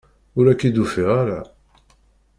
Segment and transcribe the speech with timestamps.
[0.37, 1.39] Ur ak-id-ufiɣ ara!